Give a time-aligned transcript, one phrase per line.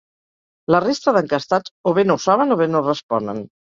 [0.75, 3.45] La resta d’enquestats, o bé no ho saben o bé no responen.